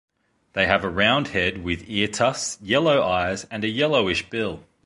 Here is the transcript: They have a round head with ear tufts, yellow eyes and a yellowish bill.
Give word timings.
They 0.53 0.65
have 0.65 0.83
a 0.83 0.89
round 0.89 1.27
head 1.27 1.63
with 1.63 1.83
ear 1.87 2.07
tufts, 2.07 2.57
yellow 2.59 3.03
eyes 3.03 3.43
and 3.51 3.63
a 3.63 3.69
yellowish 3.69 4.27
bill. 4.31 4.63